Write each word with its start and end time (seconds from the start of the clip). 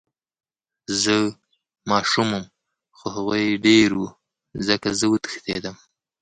زه 1.01 1.15
ماشوم 1.89 2.29
وم 2.35 2.45
خو 2.97 3.05
هغوي 3.15 3.47
ډير 3.65 3.89
وو 3.99 4.07
ځکه 4.67 4.89
زه 4.99 5.05
وتښتېدم. 5.11 5.75